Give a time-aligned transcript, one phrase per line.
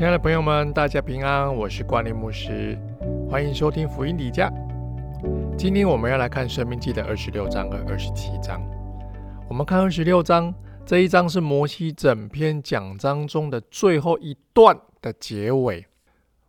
[0.00, 2.74] 亲爱的朋友们，大家平安，我是关林牧师，
[3.28, 4.50] 欢迎收听福音底价。
[5.58, 8.62] 今天我们要来看《生命记》的二十六章和二十七章。
[9.46, 10.54] 我们看二十六章
[10.86, 15.84] 这一章是摩西整篇讲章中的最后一段的结尾。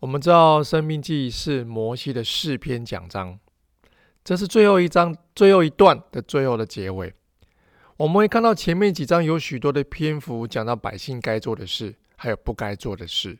[0.00, 3.38] 我们知道《生命记》是摩西的四篇讲章，
[4.24, 7.14] 这是最后一章最后一段的最后的结尾。
[7.98, 11.94] 我们会看到前面几章有许多的篇幅讲到百姓该做的事。
[12.26, 13.38] 还有不该做的事，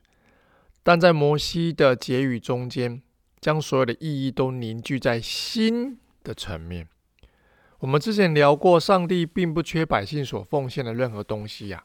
[0.85, 3.03] 但在摩西的结语中间，
[3.41, 6.89] 将所有的意义都凝聚在心的层面。
[7.81, 11.83] 我们之前聊过，上帝并不缺百姓所奉献的任何东西呀，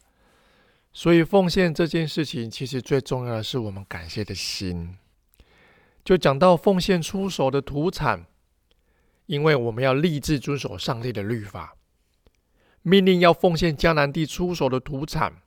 [0.93, 4.95] 所以奉献这件事情，其实最重要的是我们感谢的心。
[6.05, 8.27] 就讲到奉献出手的土产，
[9.25, 11.75] 因为我们要立志遵守上帝的律法，
[12.83, 15.41] 命令要奉献迦南地出手的土产。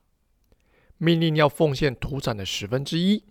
[0.98, 3.24] 命令要奉献土产的十分之一。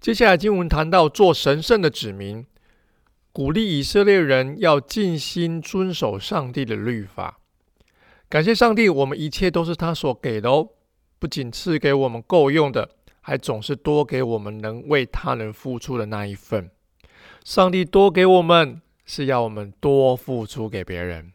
[0.00, 2.46] 接下来经文谈到做神圣的子民，
[3.32, 7.40] 鼓励以色列人要尽心遵守上帝的律法。
[8.28, 10.68] 感谢上帝，我们一切都是他所给的哦，
[11.18, 12.90] 不仅赐给我们够用的，
[13.20, 16.70] 还总是多给我们能为他人付出的那一份。
[17.42, 21.32] 上帝多给我们，是要我们多付出给别人。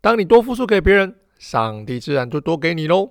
[0.00, 3.10] 当你多付出给别人，上帝自然就多给你喽。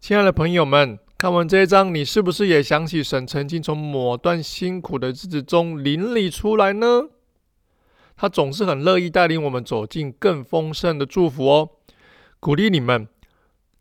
[0.00, 7.10] 亲爱的朋友们，看完这一章，你是不是也想起神曾经从某段辛苦的日子中领你出来呢？
[8.16, 11.70] 他总是很乐意带领我们走进更丰盛的祝福哦。
[12.40, 13.08] 鼓励你们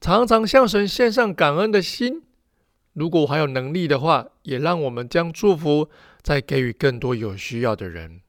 [0.01, 2.21] 常常向神献上感恩的心。
[2.93, 5.89] 如果我还有能力的话，也让我们将祝福
[6.21, 8.19] 再给予更多有需要的人。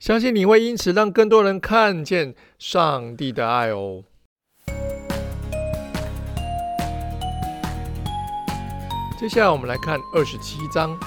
[0.00, 4.02] 相信你会因此让更多人看见上帝的爱哦。
[9.22, 10.98] 接下来我们来看二十七章。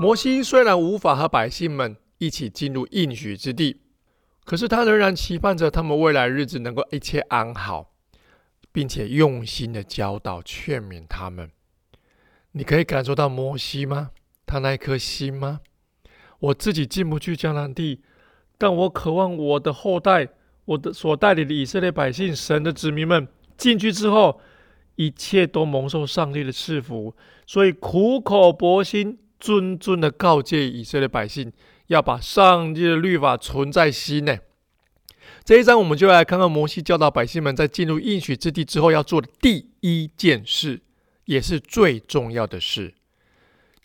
[0.00, 3.82] 摩西虽然无法和百姓们一起进入应许之地，
[4.46, 7.92] 可是他仍然期盼着他们未来日子能够一切安好，
[8.72, 11.50] 并且用心的教导劝勉他们。
[12.52, 14.12] 你可以感受到摩西吗？
[14.46, 15.60] 他那颗心吗？
[16.38, 18.00] 我自己进不去迦南地，
[18.56, 20.26] 但我渴望我的后代，
[20.64, 24.40] 我的所带领的以色列百姓，神的子民们进去之后。
[24.96, 27.14] 一切都蒙受上帝的赐福，
[27.46, 31.52] 所以苦口婆心、谆谆的告诫以色列百姓，
[31.86, 34.40] 要把上帝的律法存在心内。
[35.44, 40.80] 这一章，我们就来看看摩西教导百姓们在进入应许之地之后要做的第一件事，
[41.24, 42.94] 也是最重要的事，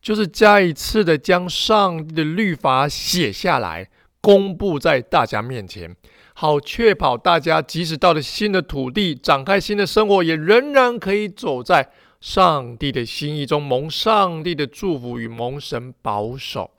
[0.01, 3.89] 就是再一次的将上帝的律法写下来，
[4.21, 5.95] 公布在大家面前。
[6.33, 16.71] 好，确保大家即使到了新的土地，展开新的生活，也仍然可以走在上帝的心意中，蒙上帝的祝福与蒙神保守。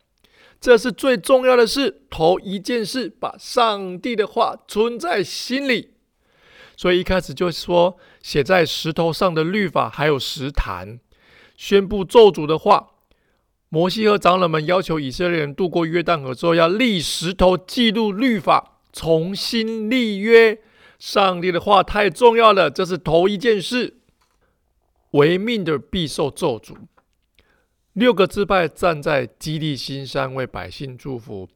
[0.60, 2.02] 这是最重要的事。
[2.08, 5.90] 头一件事，把上帝的话存在心里。
[6.76, 11.00] 所以一开始就说，写在石头上的律法，还有石坛，
[11.56, 12.91] 宣布咒诅的话。
[13.72, 18.80] 摩西和长老们要求以色列人渡过约旦河之后，要立石头记录律法。
[18.92, 20.60] 重新立约，
[20.98, 23.96] 上帝的话太重要了，这是头一件事。
[25.12, 26.74] 违命的必受咒诅。
[27.94, 31.48] 六个支派站在基地新山为百姓祝福，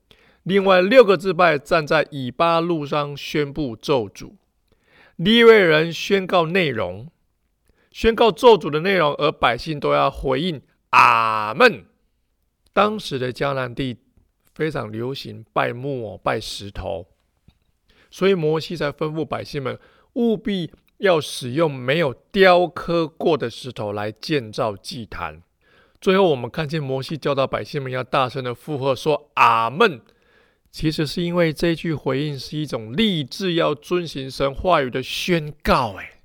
[0.45, 4.33] 另外六个支派站在以巴路上宣布咒诅。
[5.17, 7.11] 利未人宣告内容，
[7.91, 11.85] 宣告咒诅的内容，而百姓都要回应阿门。
[12.77, 13.97] 当时的迦南地
[14.55, 17.07] 非常流行拜木偶、拜石头。
[18.11, 19.79] 所以摩西才吩咐百姓们
[20.13, 25.43] 务必要使用没有雕刻过的石头来建造祭坛。
[26.03, 30.03] 最后，我们看见摩西教导百姓们要大声的附和说“阿门”，
[30.71, 36.21] 其实是因为这句回应是一种立志要遵行神话语的宣告，哎，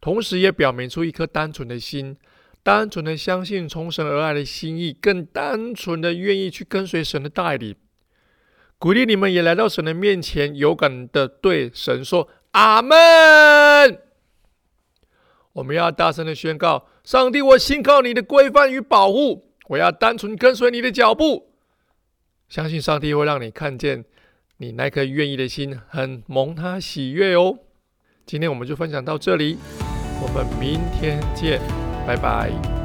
[0.00, 2.16] 同时也表明出一颗单纯的心，
[2.62, 7.74] 单纯的相信从神而来的心意，更单纯的愿意去跟随神的带领。
[8.78, 13.98] 鼓励你们也来到神的面前，勇敢的对神说：“阿门。”
[15.54, 21.50] 我们要大声的宣告：“上帝，我信靠你的规范与保护，我要单纯跟随你的脚步。
[22.48, 24.04] 相信上帝会让你看见
[24.58, 27.58] 你那颗愿意的心，很蒙他喜悦哦。”
[28.24, 29.56] 今天我们就分享到这里，
[30.22, 31.60] 我们明天见，
[32.08, 32.77] 拜拜。